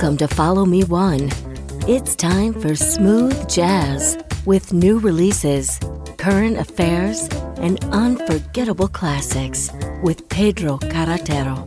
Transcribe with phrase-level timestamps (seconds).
[0.00, 1.28] Welcome to Follow Me One.
[1.88, 4.16] It's time for smooth jazz
[4.46, 5.80] with new releases,
[6.18, 11.66] current affairs, and unforgettable classics with Pedro Carretero.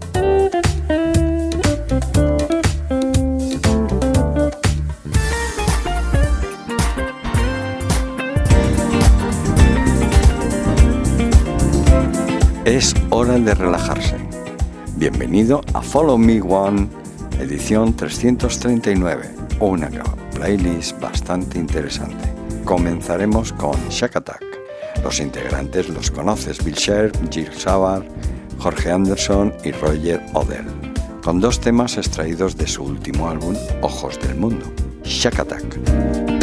[12.63, 14.15] Es hora de relajarse.
[14.95, 17.00] Bienvenido a Follow Me One,
[17.41, 19.89] edición 339, una
[20.33, 22.31] playlist bastante interesante.
[22.65, 24.43] Comenzaremos con Shack Attack.
[25.03, 28.03] Los integrantes los conoces, Bill Sherp, Jill Savard,
[28.59, 30.67] Jorge Anderson y Roger Odell,
[31.23, 34.65] con dos temas extraídos de su último álbum, Ojos del Mundo,
[35.03, 36.40] Shack Attack.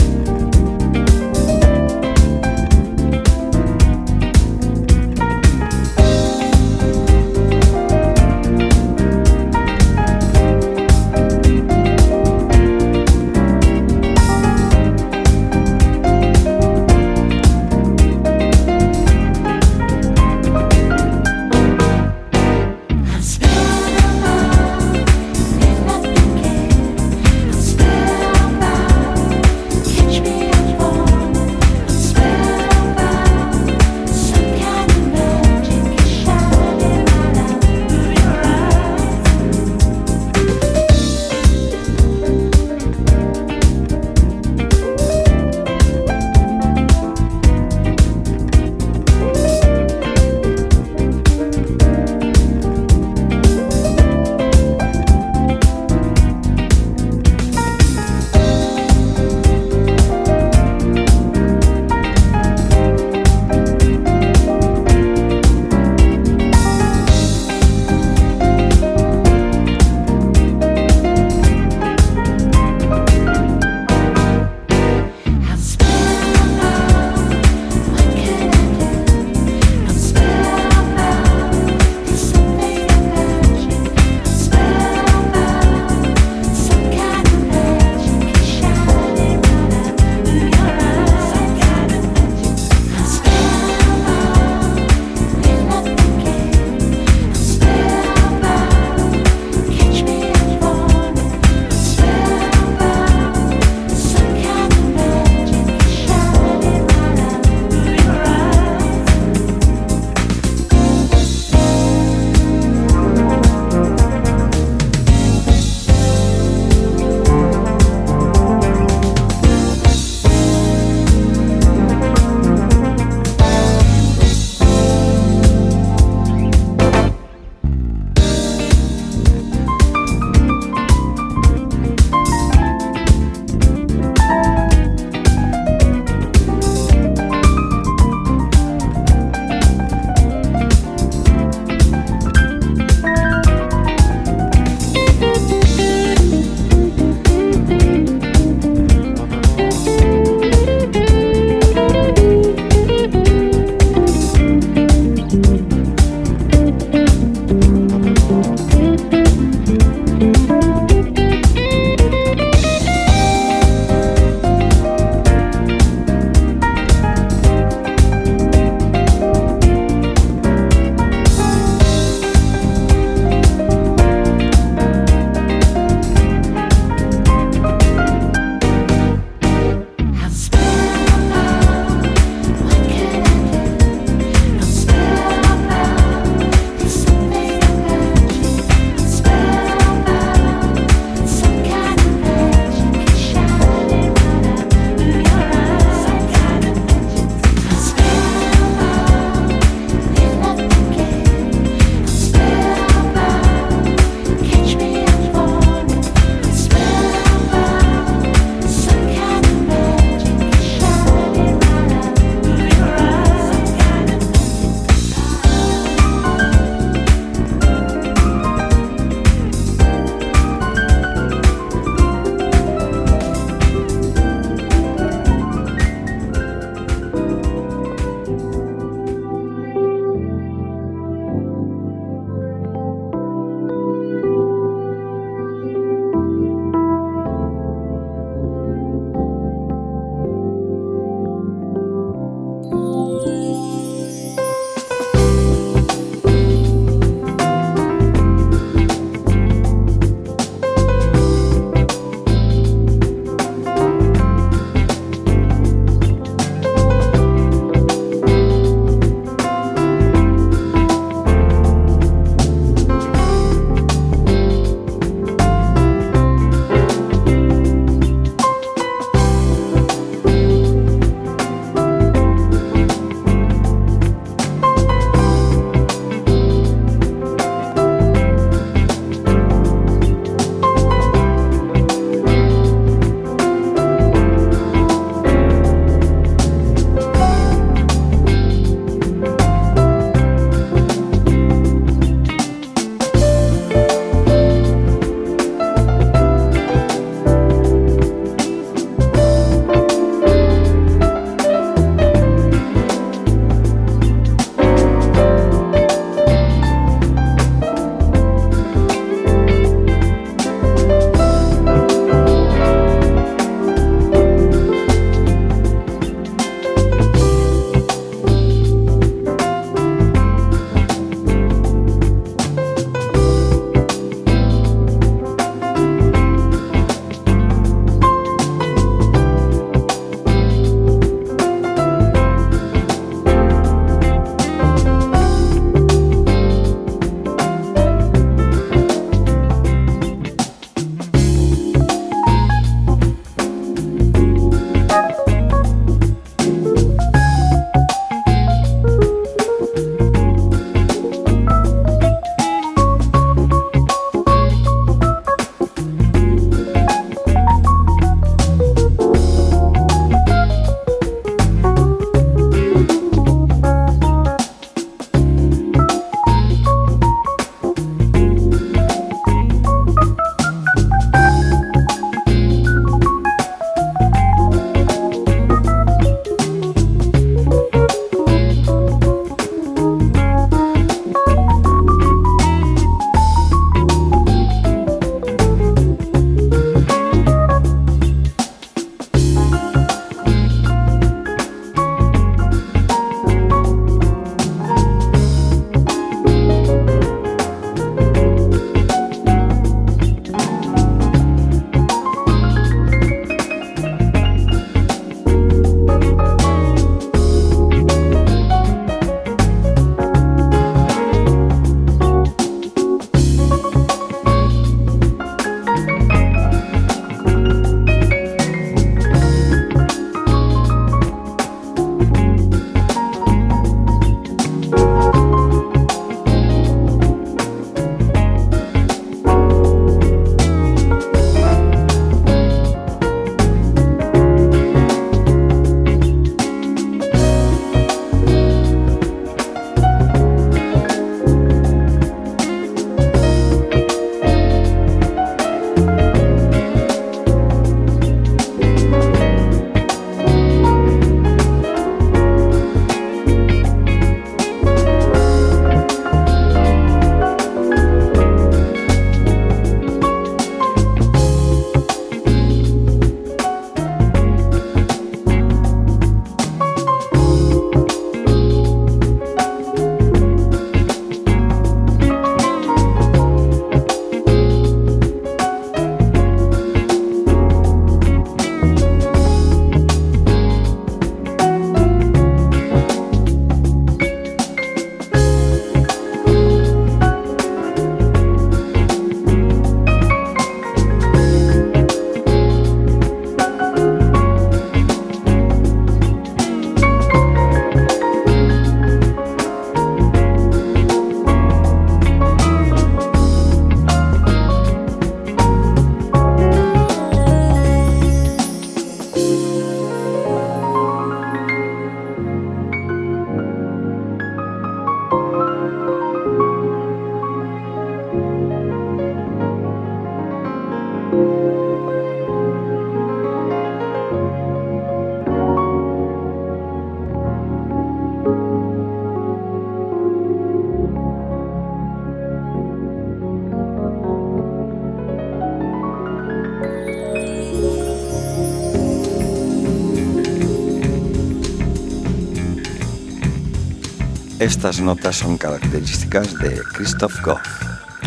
[544.41, 547.41] Estas notas son características de Christoph Goff.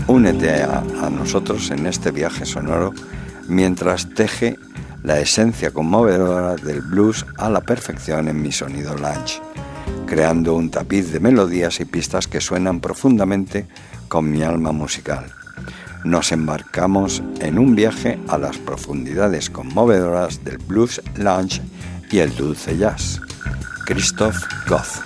[0.08, 2.94] Únete a, nosotros en este viaje sonoro
[3.50, 4.58] mientras teje
[5.04, 9.42] la esencia conmovedora del blues a la perfección en mi sonido lunch,
[10.06, 13.68] creando un tapiz de melodías y pistas que suenan profundamente
[14.08, 15.26] con mi alma musical.
[16.06, 21.62] Nos embarcamos en un viaje a las profundidades conmovedoras del blues lunch
[22.10, 23.20] y el dulce jazz.
[23.86, 24.38] Christoph
[24.70, 25.02] Goff.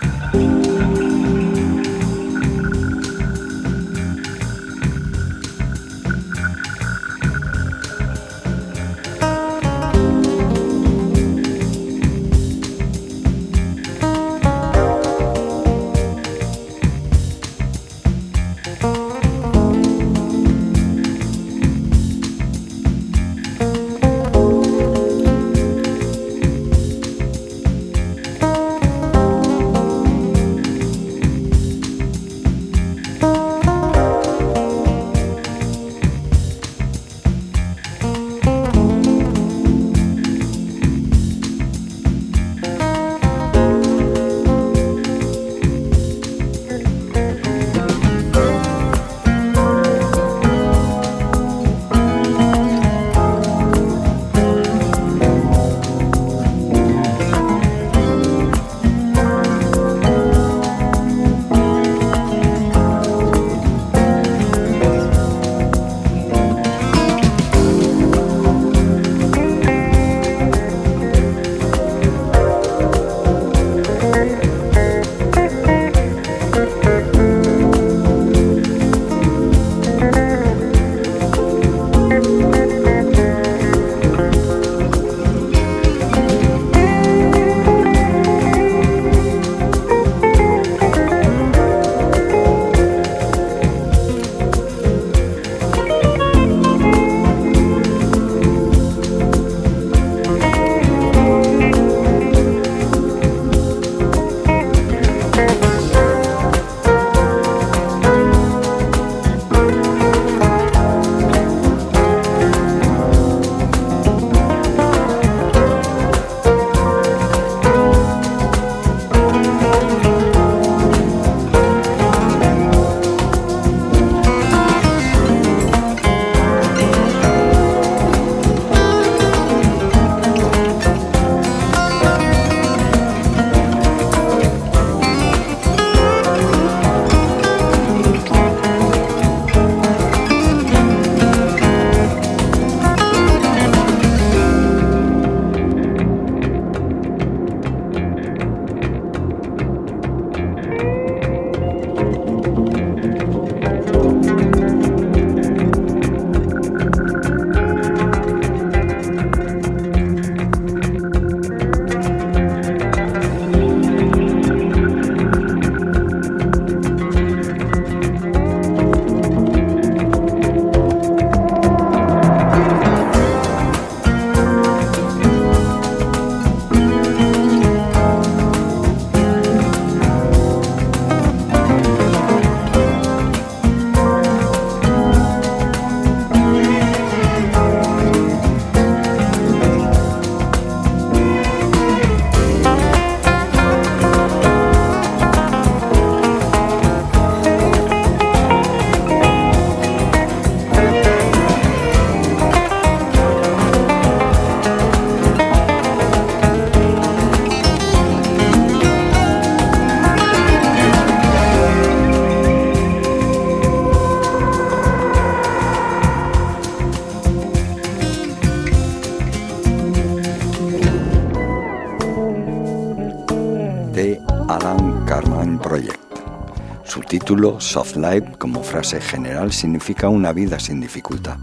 [227.25, 231.39] Título Soft Life como frase general significa una vida sin dificultad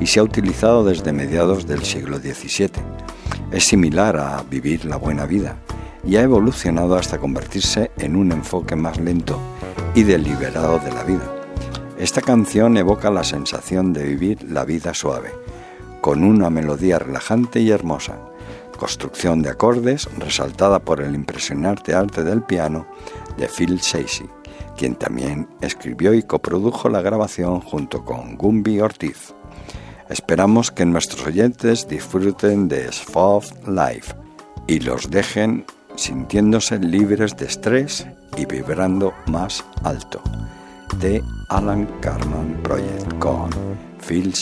[0.00, 2.72] y se ha utilizado desde mediados del siglo XVII.
[3.52, 5.56] Es similar a vivir la buena vida
[6.04, 9.38] y ha evolucionado hasta convertirse en un enfoque más lento
[9.94, 11.32] y deliberado de la vida.
[11.96, 15.30] Esta canción evoca la sensación de vivir la vida suave,
[16.00, 18.18] con una melodía relajante y hermosa,
[18.76, 22.88] construcción de acordes resaltada por el impresionante arte del piano
[23.36, 24.39] de Phil Shacey
[24.80, 29.34] quien también escribió y coprodujo la grabación junto con Gumby Ortiz.
[30.08, 34.14] Esperamos que nuestros oyentes disfruten de Soft Life
[34.66, 38.06] y los dejen sintiéndose libres de estrés
[38.38, 40.22] y vibrando más alto.
[40.98, 43.50] The Alan Carman Project con
[44.00, 44.34] Phil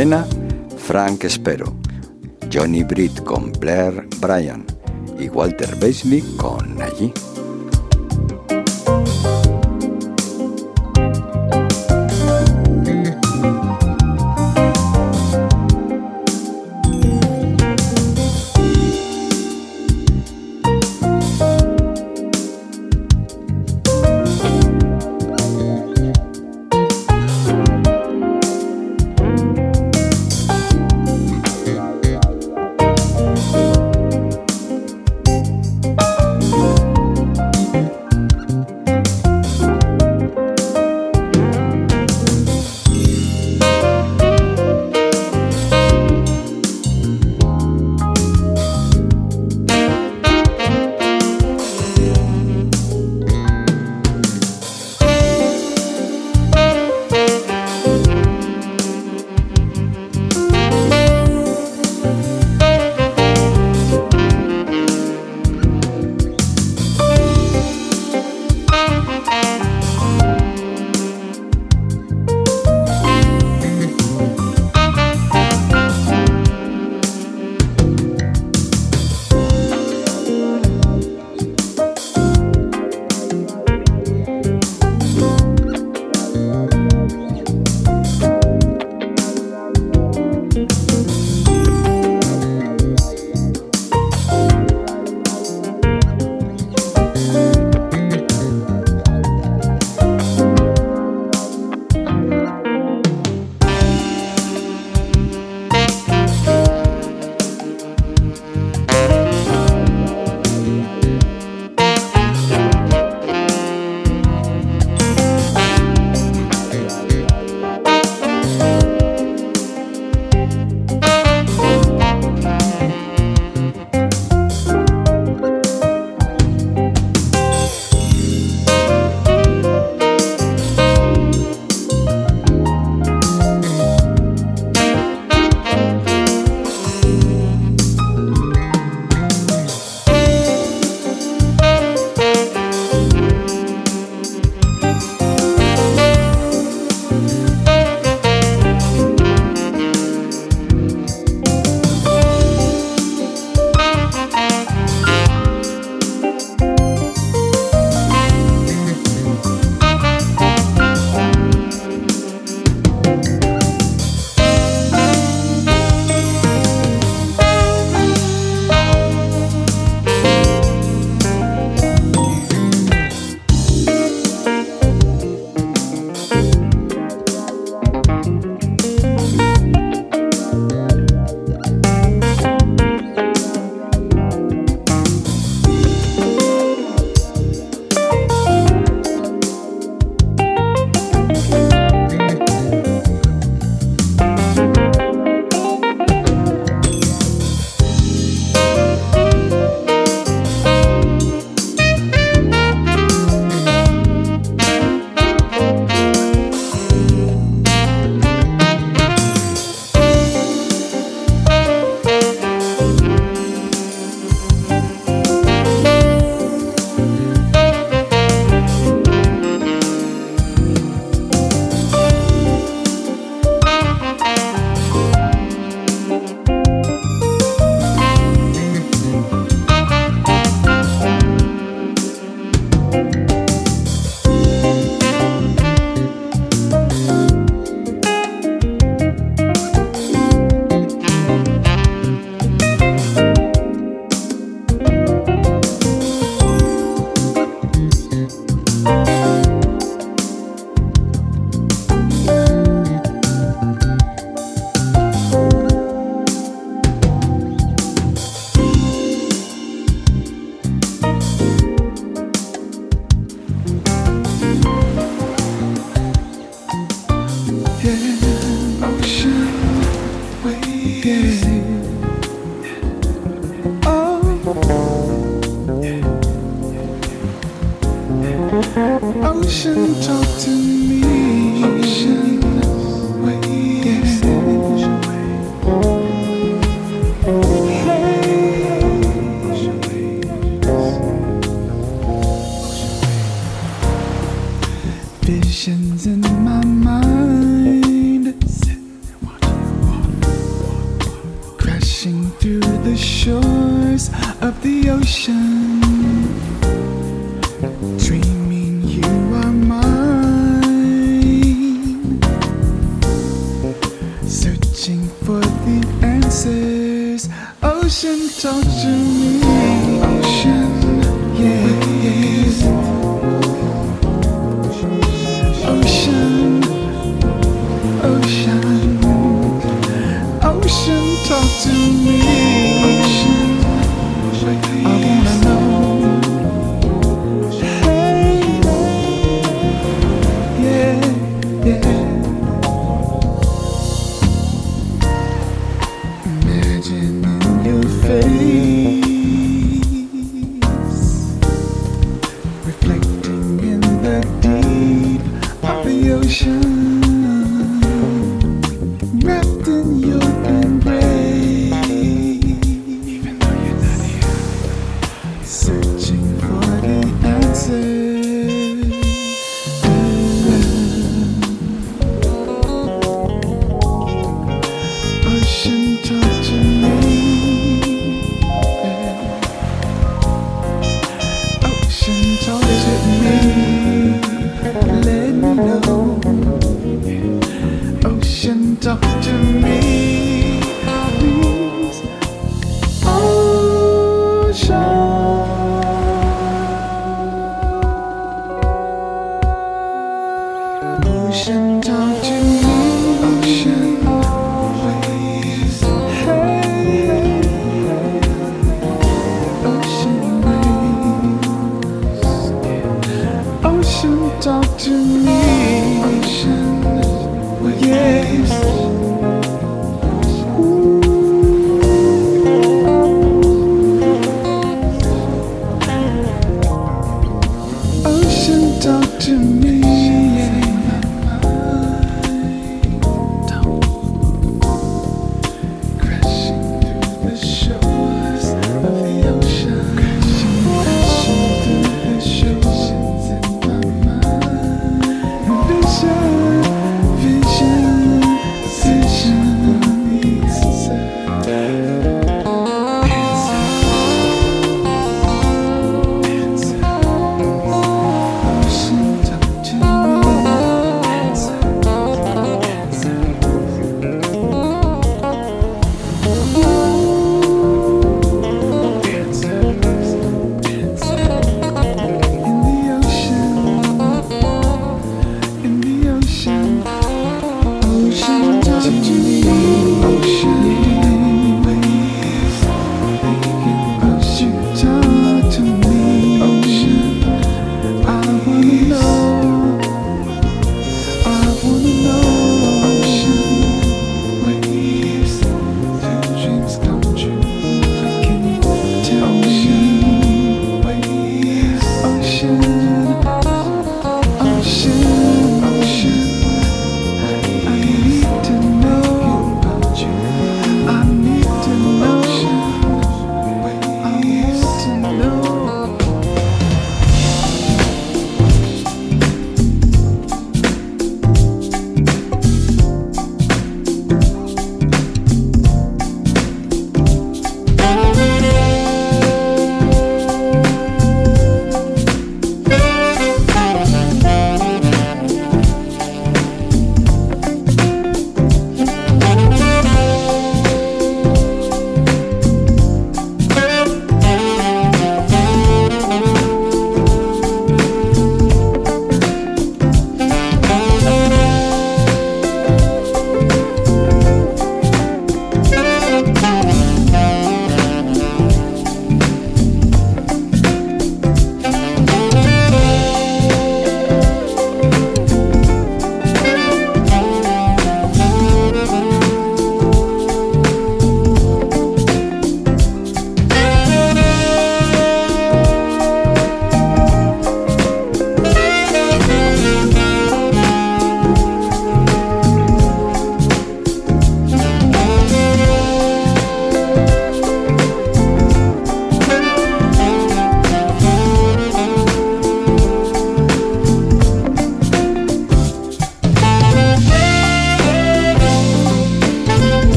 [0.00, 0.40] Sacey.
[0.78, 1.76] Frank Spero,
[2.50, 4.64] Johnny Britt con Blair Bryan
[5.18, 6.69] y Walter Basley con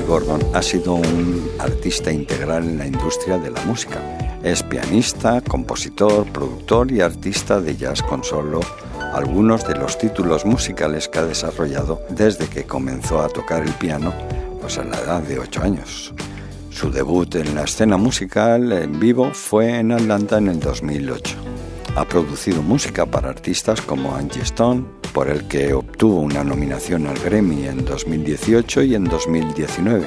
[0.00, 4.00] Gordon ha sido un artista integral en la industria de la música.
[4.42, 8.60] Es pianista, compositor, productor y artista de jazz con solo
[9.12, 14.14] algunos de los títulos musicales que ha desarrollado desde que comenzó a tocar el piano,
[14.60, 16.14] pues a la edad de 8 años.
[16.70, 21.36] Su debut en la escena musical en vivo fue en Atlanta en el 2008.
[21.96, 27.16] Ha producido música para artistas como Angie Stone, por el que obtuvo una nominación al
[27.16, 30.04] Grammy en 2018 y en 2019.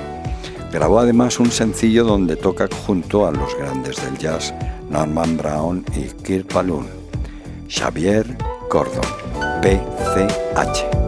[0.74, 4.54] Grabó además un sencillo donde toca junto a los grandes del jazz
[4.90, 6.86] Norman Brown y Kirk Balloon.
[7.70, 8.26] Xavier
[8.70, 9.06] Gordon,
[9.62, 11.05] PCH.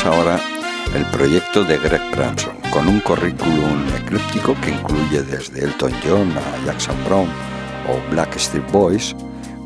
[0.00, 0.40] Escuchemos ahora
[0.94, 6.64] el proyecto de Greg Branson, con un currículum eclíptico que incluye desde Elton John a
[6.64, 7.28] Jackson Brown
[7.86, 9.14] o Black Street Boys.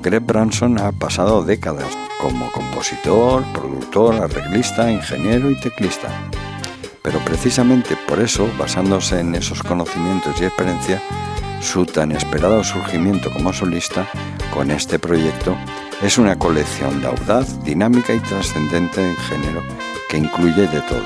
[0.03, 1.87] Greg Branson ha pasado décadas
[2.21, 6.09] como compositor, productor, arreglista, ingeniero y teclista.
[7.03, 11.01] Pero precisamente por eso, basándose en esos conocimientos y experiencia,
[11.61, 14.09] su tan esperado surgimiento como solista
[14.53, 15.57] con este proyecto
[16.03, 19.63] es una colección de audaz, dinámica y trascendente en género
[20.15, 21.03] que incluye de todo,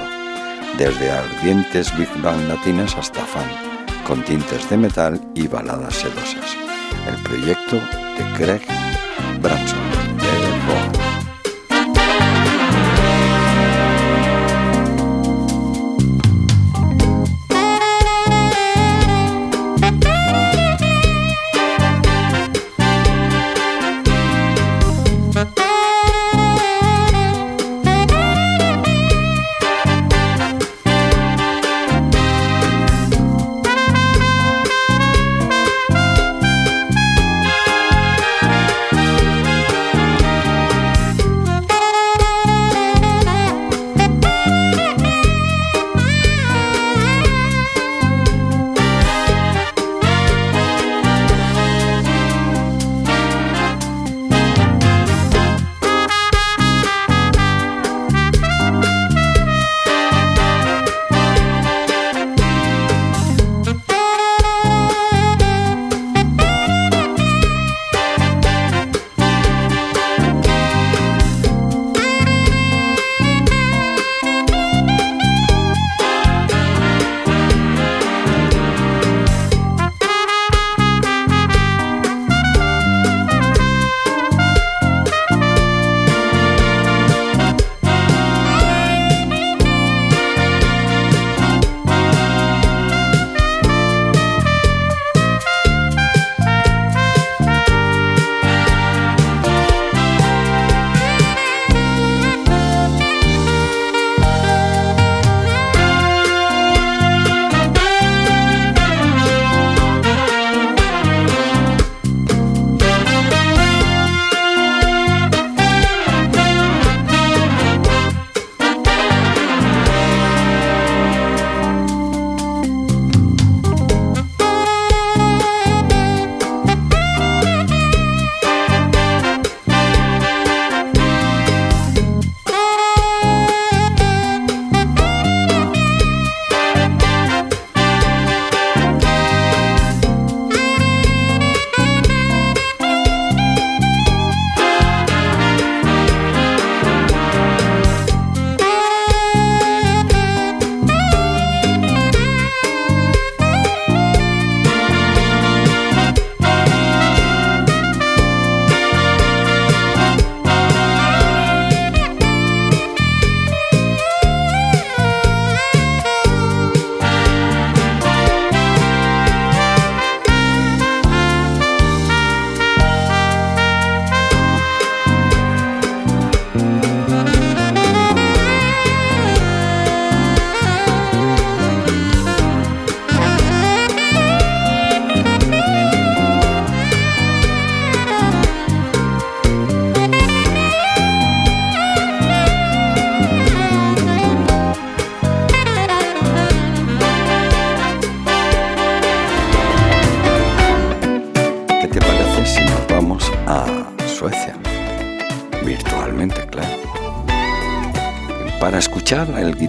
[0.76, 3.48] desde ardientes big band latinas hasta fan,
[4.06, 6.56] con tintes de metal y baladas sedosas.
[7.08, 8.60] El proyecto de Craig
[9.40, 9.87] Branson,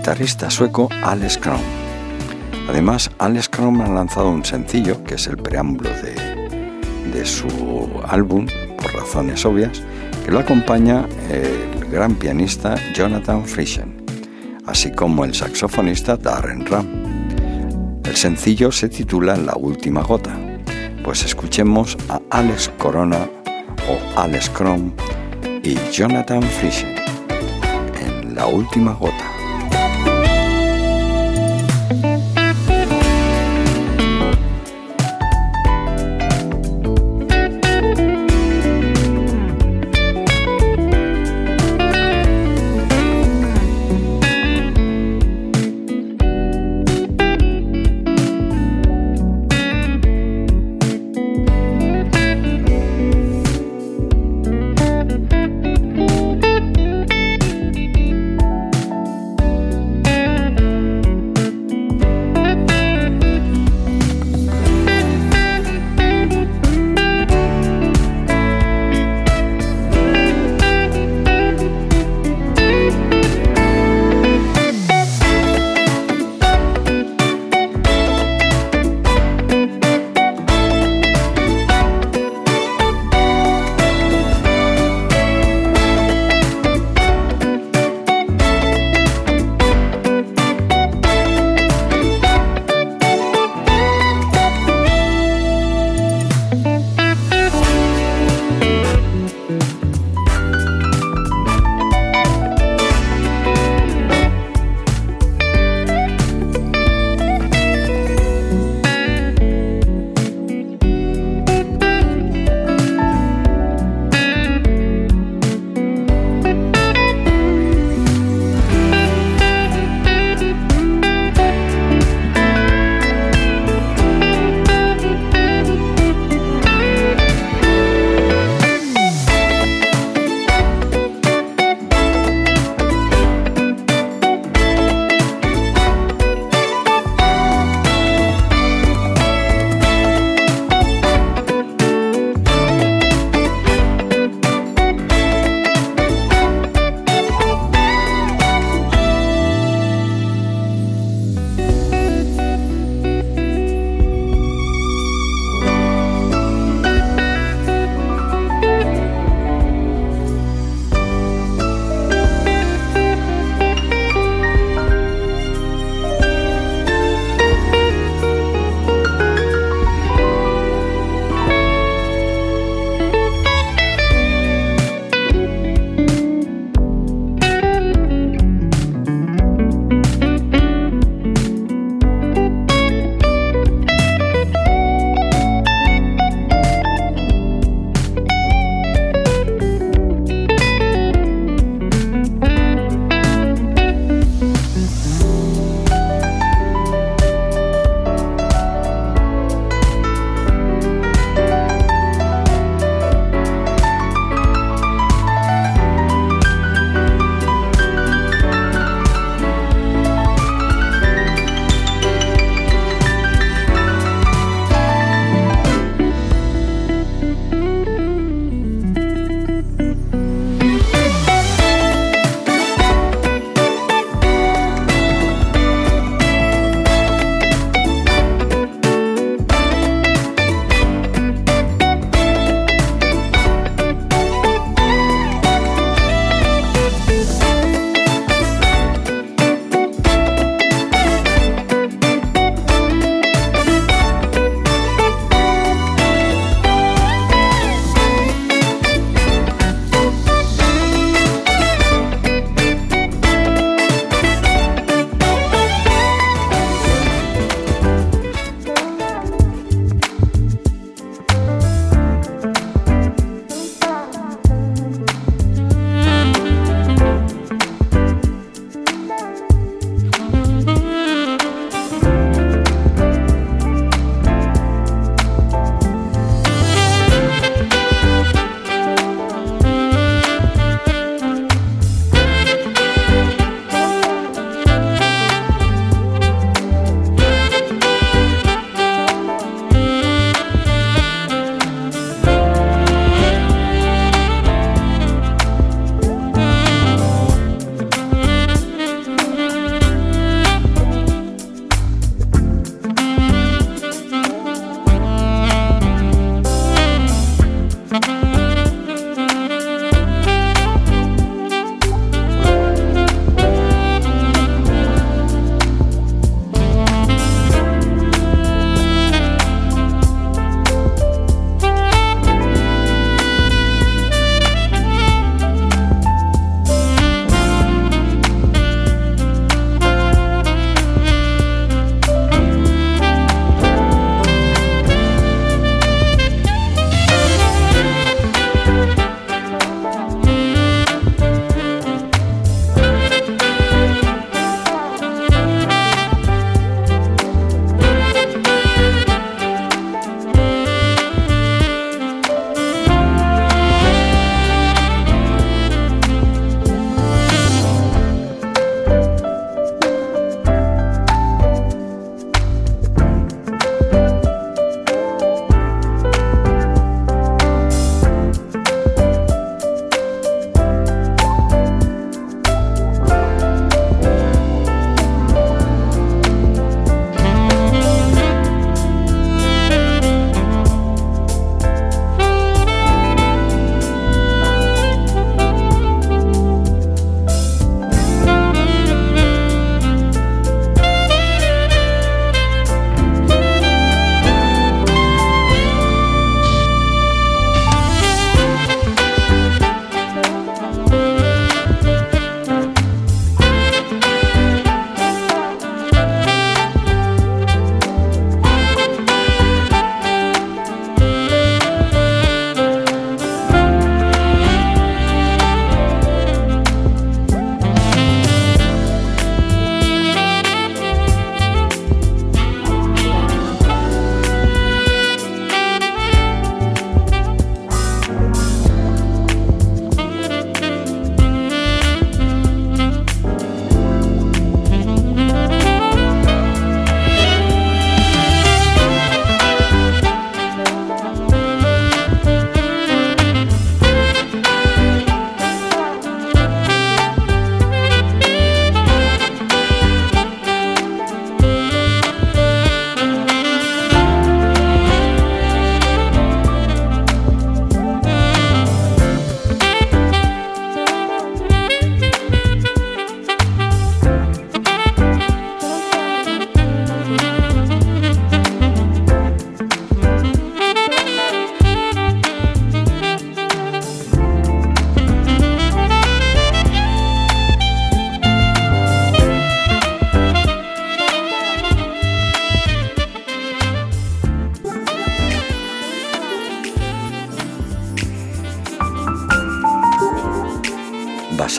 [0.09, 1.61] guitarrista sueco Alex Krom.
[2.67, 6.15] Además, Alex Krom ha lanzado un sencillo, que es el preámbulo de,
[7.13, 7.47] de su
[8.07, 9.83] álbum, por razones obvias,
[10.25, 14.03] que lo acompaña el gran pianista Jonathan Friesen,
[14.65, 16.87] así como el saxofonista Darren Ram.
[18.03, 20.35] El sencillo se titula La última gota.
[21.03, 23.29] Pues escuchemos a Alex Corona
[23.87, 24.91] o Alex Krom
[25.61, 26.95] y Jonathan Friesen
[28.01, 29.28] en La última gota.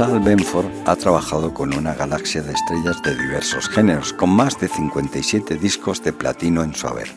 [0.01, 4.67] Basal Benford ha trabajado con una galaxia de estrellas de diversos géneros, con más de
[4.67, 7.09] 57 discos de platino en su haber.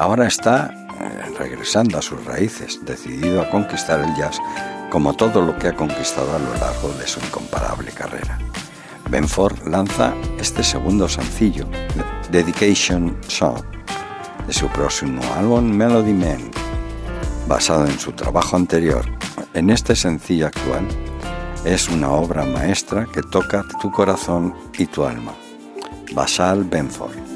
[0.00, 4.40] Ahora está eh, regresando a sus raíces, decidido a conquistar el jazz
[4.90, 8.36] como todo lo que ha conquistado a lo largo de su incomparable carrera.
[9.08, 11.68] Benford lanza este segundo sencillo,
[12.32, 13.62] Dedication Song,
[14.44, 16.50] de su próximo álbum Melody Man,
[17.46, 19.04] basado en su trabajo anterior.
[19.54, 20.84] En este sencillo actual
[21.64, 25.34] es una obra maestra que toca tu corazón y tu alma.
[26.14, 27.27] Basal Benford.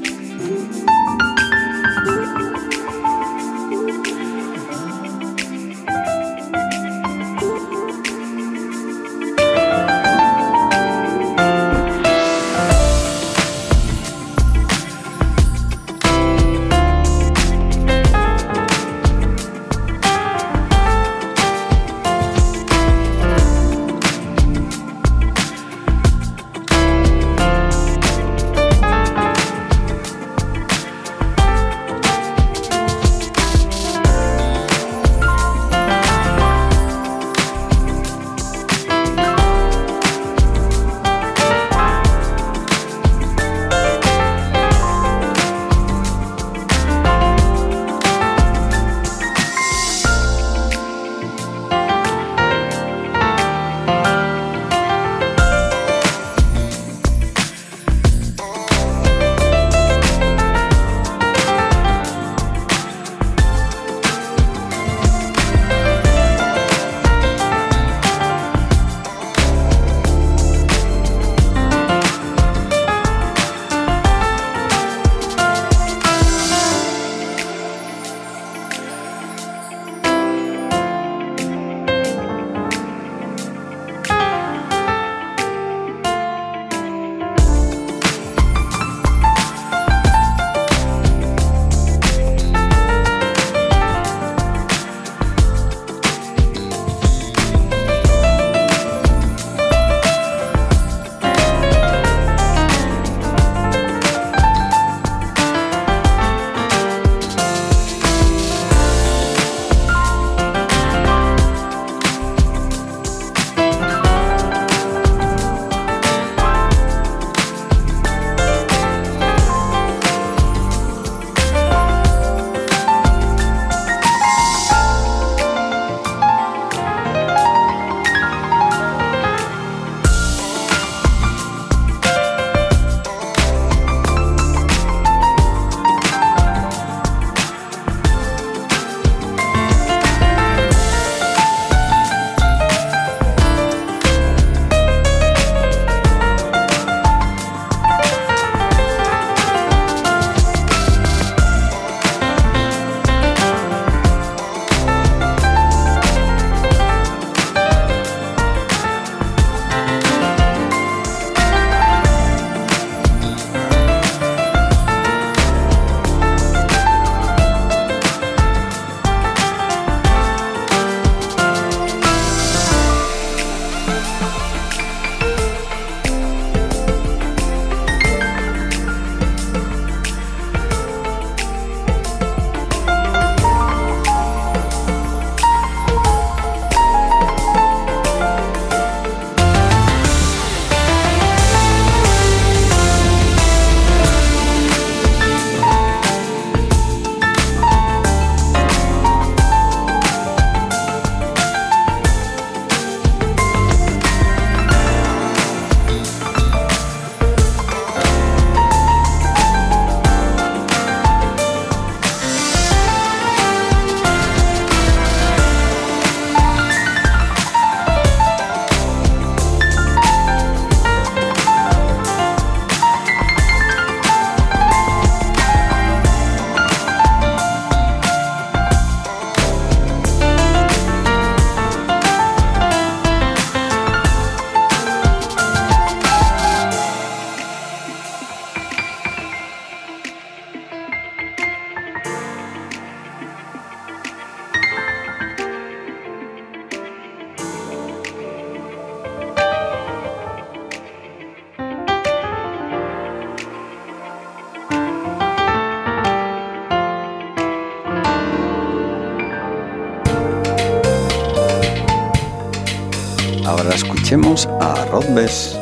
[264.12, 265.58] Escuchemos a Rod Bess,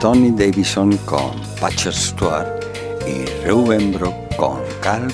[0.00, 1.30] Tony Davison con
[1.60, 2.48] Patcher Stewart
[3.06, 5.12] y Reuben Brook con Carl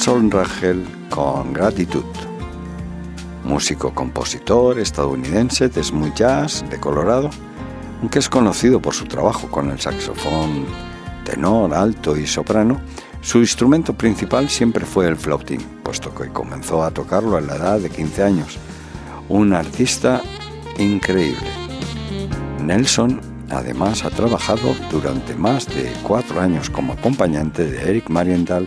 [0.00, 2.04] a Nelson Rangel con Gratitud.
[3.44, 7.28] Músico compositor estadounidense de smooth jazz de Colorado,
[8.00, 10.64] aunque es conocido por su trabajo con el saxofón
[11.24, 12.80] tenor, alto y soprano,
[13.20, 17.78] su instrumento principal siempre fue el flautín, puesto que comenzó a tocarlo a la edad
[17.78, 18.58] de 15 años.
[19.28, 20.22] Un artista
[20.78, 21.46] increíble.
[22.64, 23.20] Nelson
[23.50, 28.66] además ha trabajado durante más de cuatro años como acompañante de Eric Marienthal,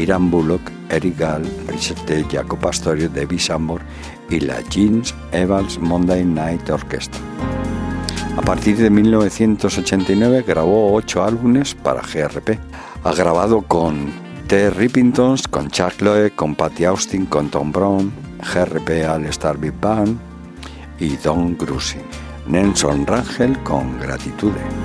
[0.00, 2.24] Iran Bullock, Eric Gall, Richard T.
[2.30, 3.82] Jacob Astorio, Debbie Sambor
[4.28, 7.20] y la Jeans Evans Monday Night Orchestra.
[8.36, 12.58] A partir de 1989 grabó ocho álbumes para GRP.
[13.04, 14.10] Ha grabado con
[14.46, 14.70] T.
[14.70, 20.18] Rippingtons, con Chuck Loeb, con Patty Austin, con Tom Brown, GRP All Star Big Band
[20.98, 22.02] y Don Grusin.
[22.46, 24.79] Nelson Rangel con Gratitude.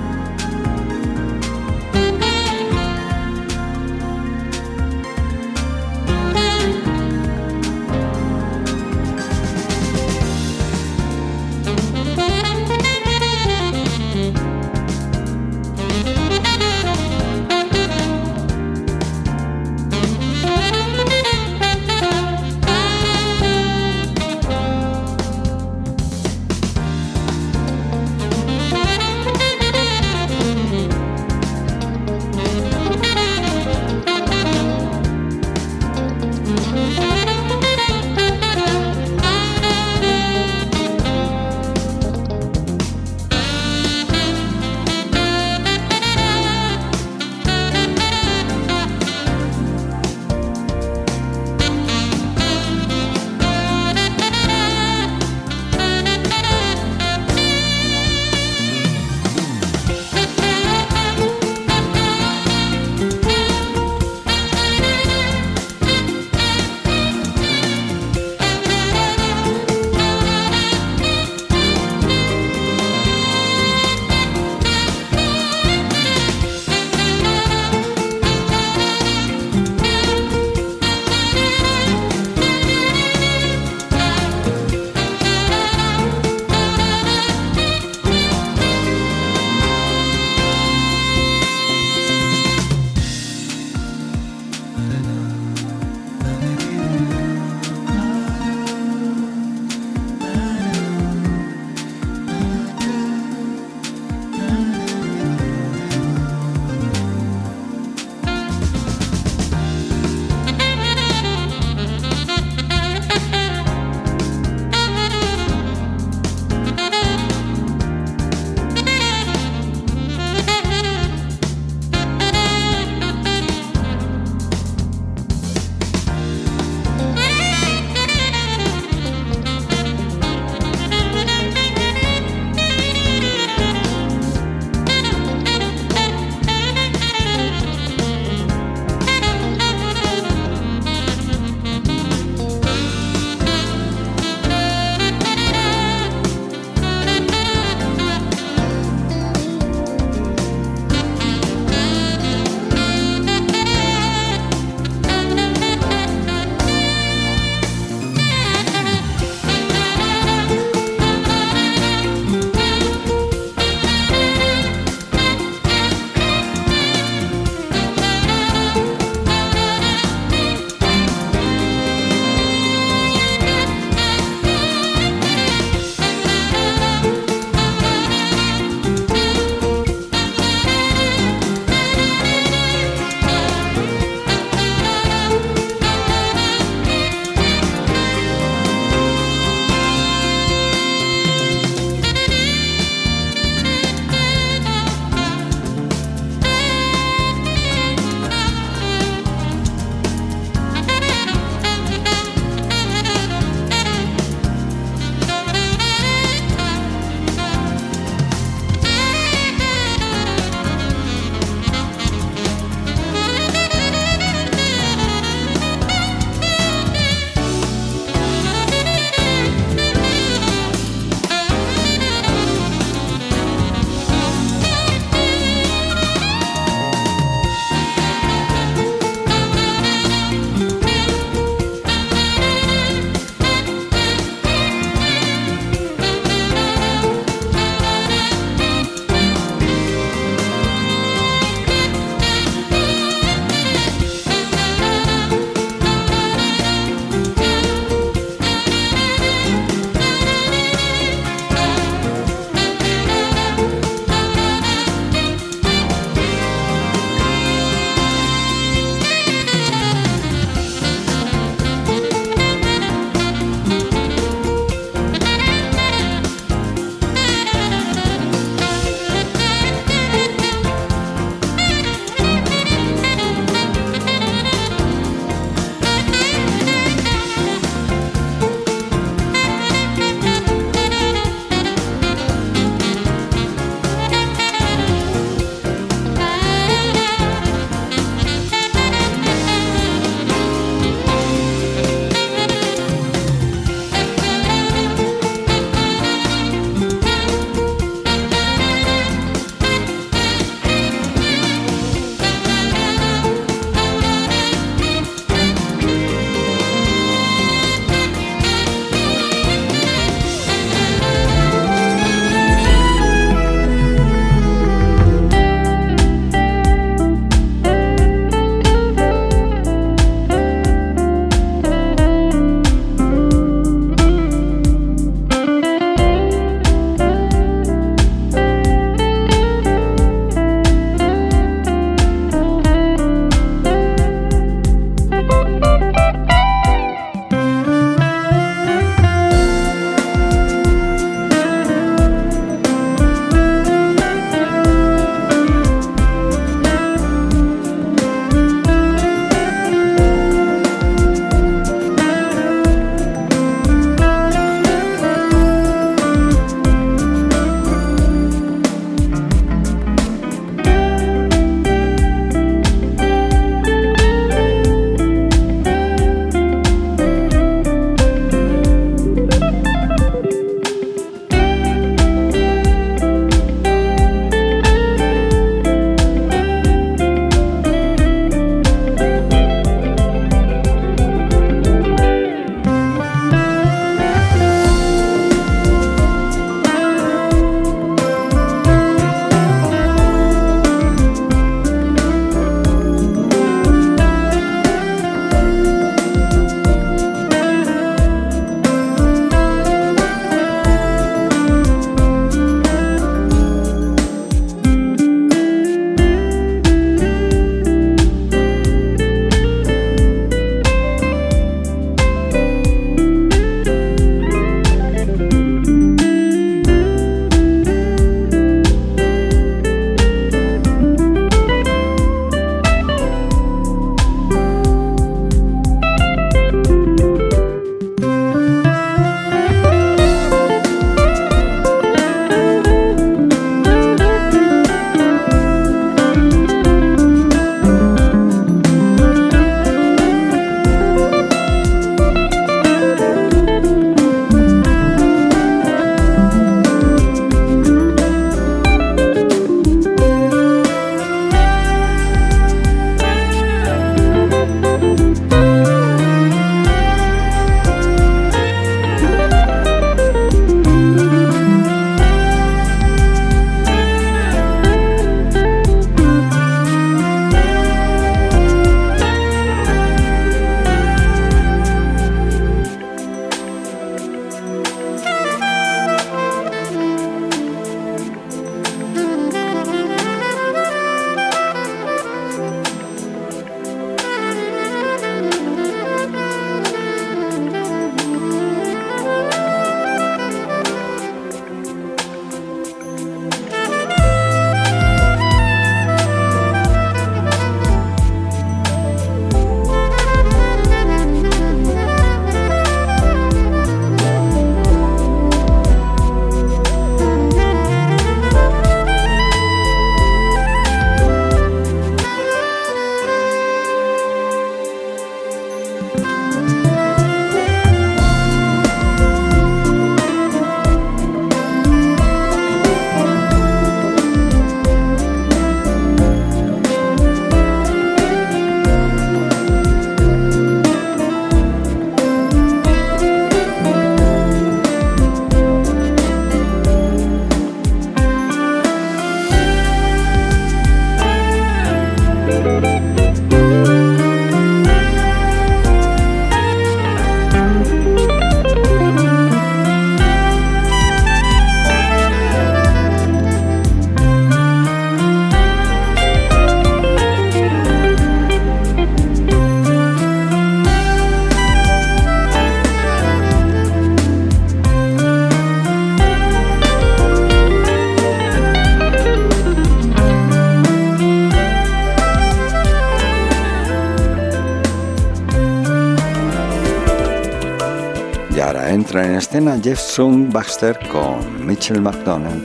[579.36, 582.42] escena Jeff Zoom Baxter con Mitchell McDonald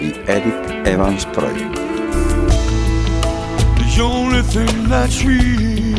[0.00, 1.74] y Eric Evans Project.
[3.96, 5.96] The only thing that's real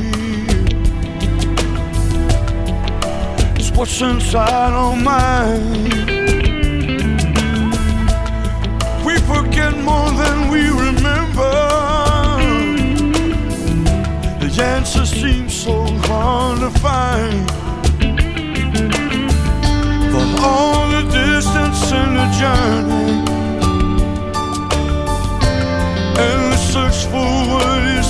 [3.60, 6.10] is what's inside our mind.
[9.06, 11.52] We forget more than we remember.
[14.40, 17.61] The answer seems so hard to find
[20.42, 23.12] all the distance and the journey,
[26.26, 28.01] and the search for what is.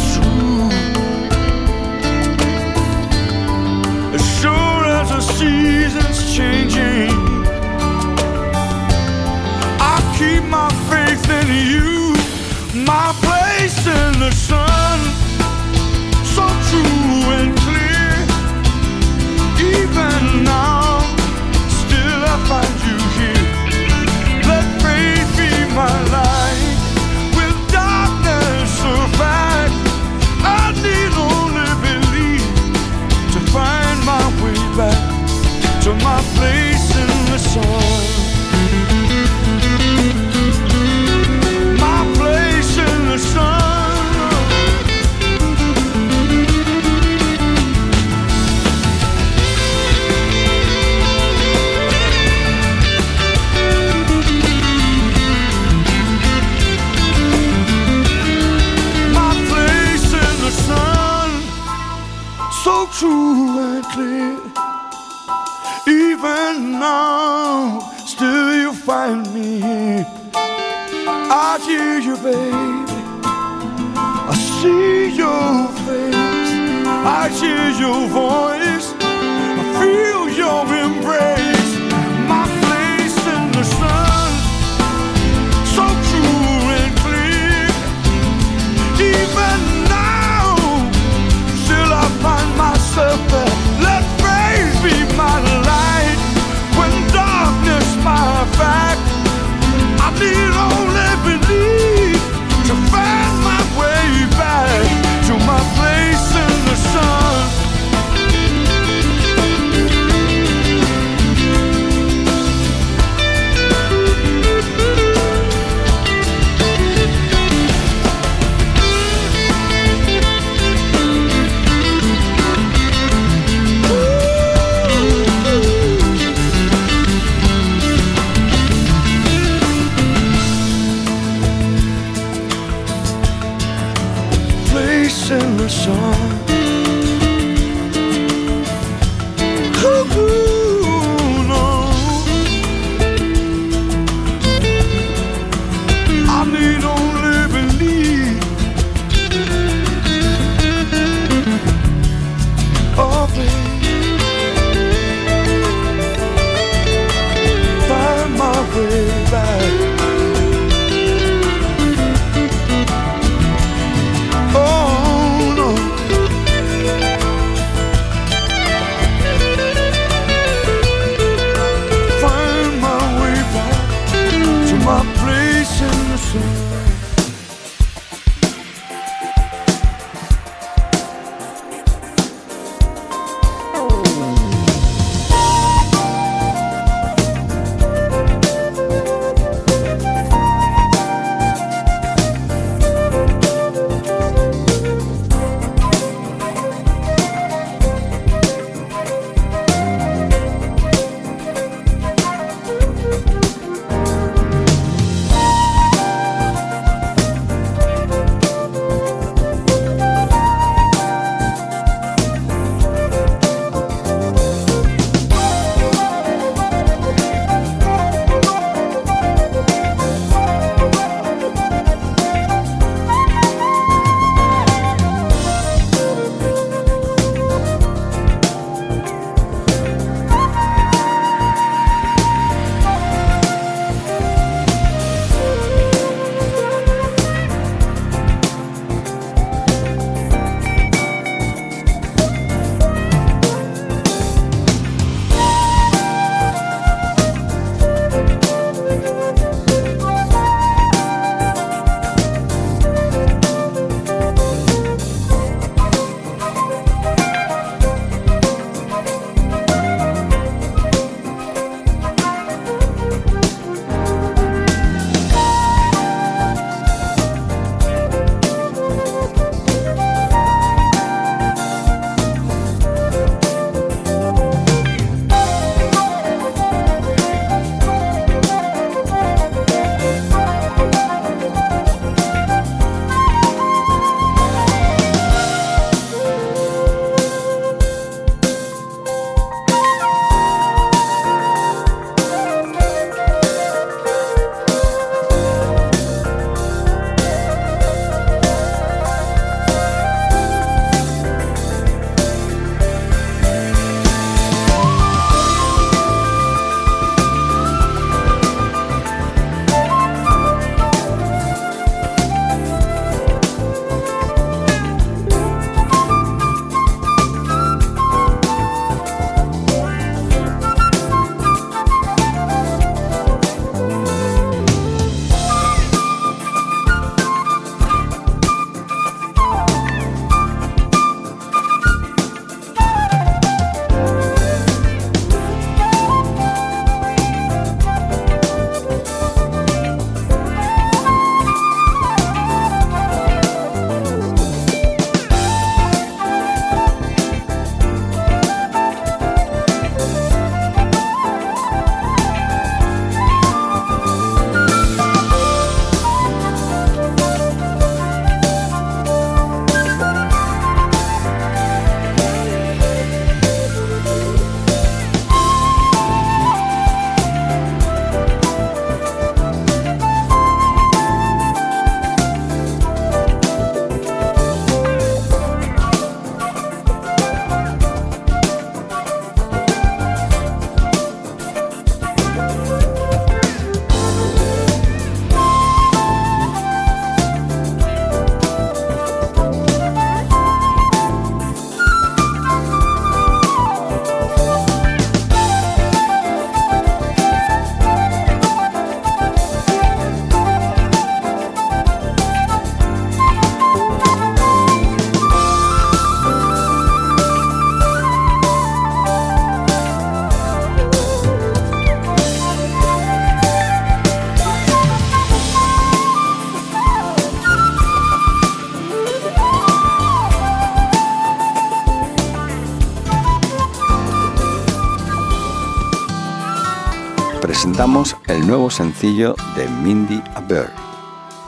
[428.52, 430.70] Nuevo sencillo de Mindy Aber,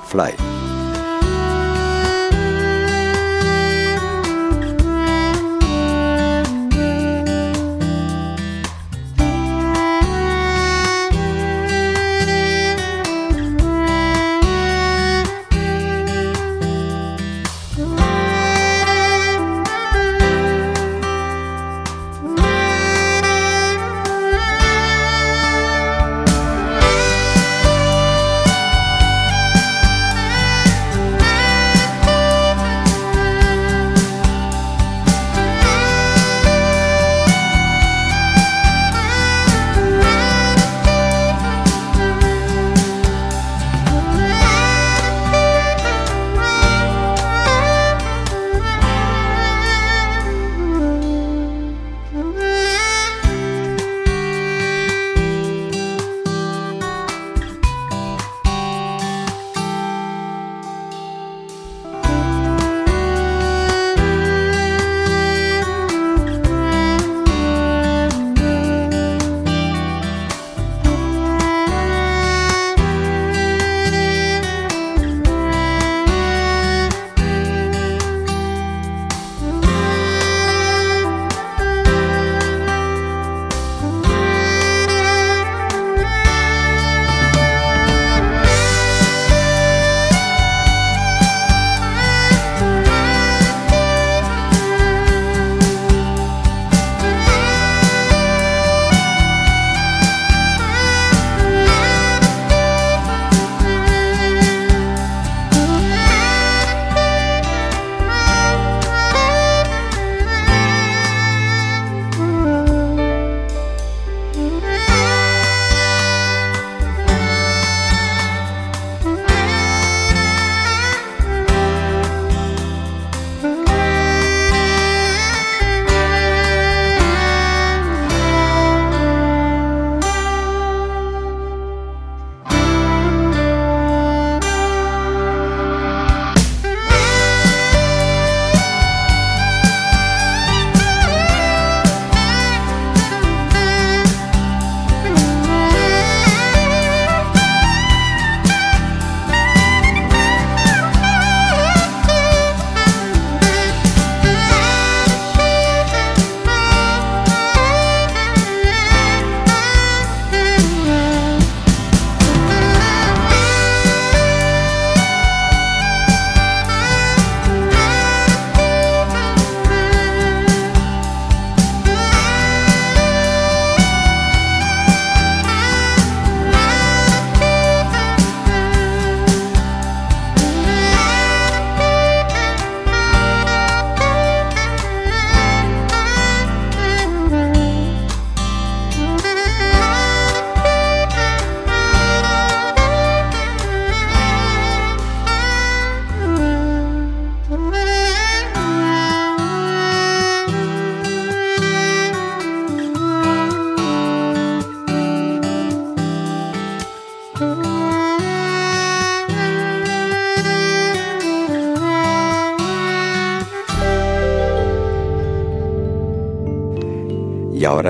[0.07, 0.62] Fly.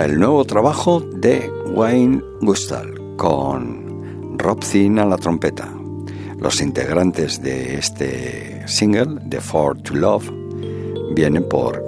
[0.01, 5.71] El nuevo trabajo de Wayne Gustal con Rob Zinn a la trompeta.
[6.39, 10.31] Los integrantes de este single, The Four to Love,
[11.13, 11.79] vienen por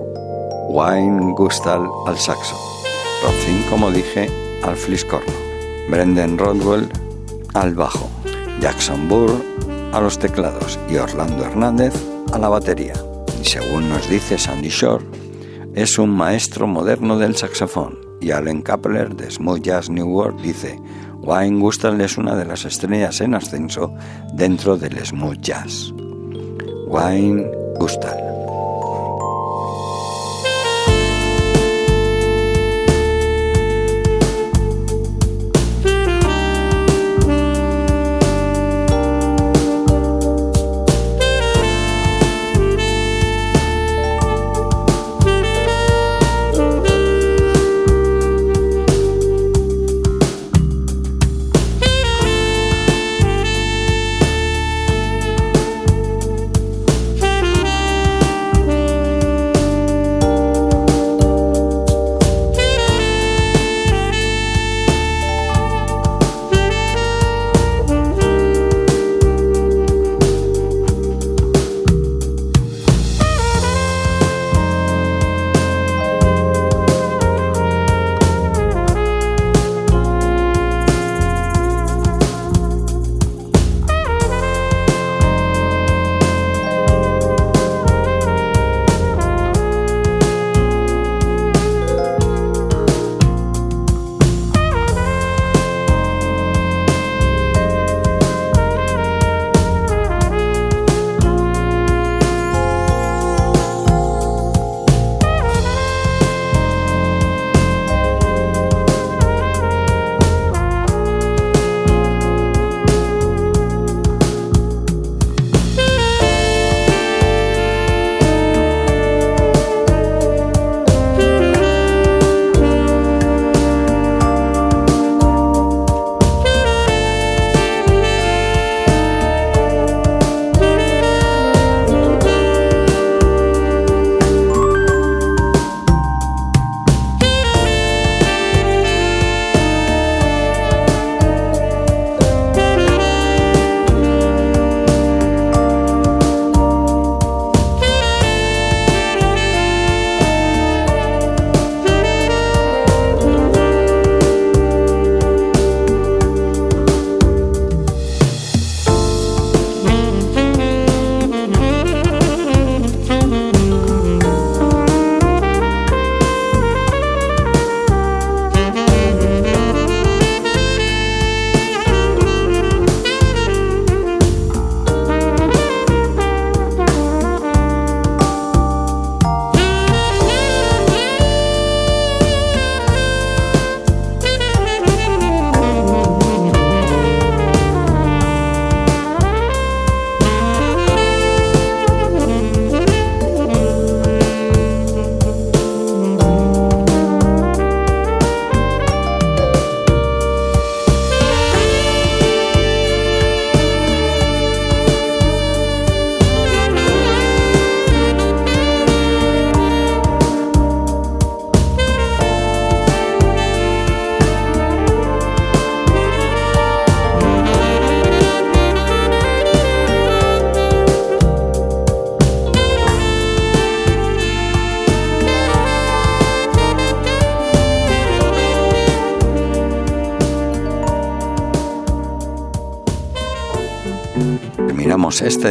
[0.69, 2.55] Wayne Gustal al saxo,
[3.23, 4.29] Rob Zinn, como dije,
[4.63, 5.33] al fliscorno,
[5.89, 6.87] Brendan Rodwell
[7.55, 8.07] al bajo,
[8.61, 9.33] Jackson Burr
[9.93, 11.93] a los teclados y Orlando Hernández
[12.31, 12.93] a la batería.
[13.41, 15.03] Y según nos dice Sandy Shore,
[15.75, 20.79] es un maestro moderno del saxofón y Allen Kapler de Smooth Jazz New World dice,
[21.21, 23.93] Wayne Gustal es una de las estrellas en ascenso
[24.33, 25.93] dentro del smooth jazz.
[26.87, 27.45] Wayne
[27.77, 28.24] Gustal.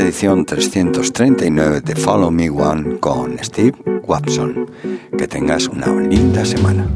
[0.00, 4.70] Edición 339 de Follow Me One con Steve Watson.
[5.16, 6.86] Que tengas una linda semana.